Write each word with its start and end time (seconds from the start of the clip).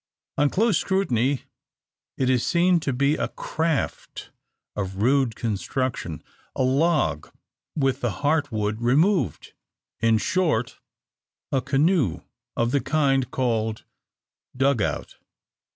On 0.35 0.49
close 0.49 0.79
scrutiny 0.79 1.43
it 2.17 2.27
is 2.27 2.43
seen 2.43 2.79
to 2.79 2.91
be 2.91 3.17
a 3.17 3.27
craft 3.27 4.31
of 4.75 4.95
rude 4.95 5.35
construction 5.35 6.23
a 6.55 6.63
log 6.63 7.31
with 7.75 8.01
the 8.01 8.09
heart 8.09 8.51
wood 8.51 8.81
removed 8.81 9.53
in 9.99 10.17
short, 10.17 10.79
a 11.51 11.61
canoe 11.61 12.21
of 12.57 12.71
the 12.71 12.81
kind 12.81 13.29
called 13.29 13.83
"dug 14.57 14.81
out." 14.81 15.17